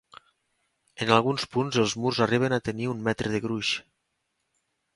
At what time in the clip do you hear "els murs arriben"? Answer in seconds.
1.85-2.57